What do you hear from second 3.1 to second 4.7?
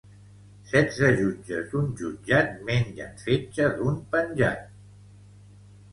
fetge d'un penjant.